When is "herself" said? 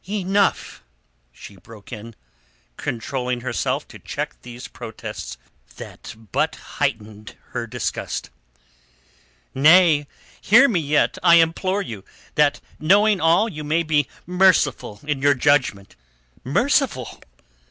3.41-3.87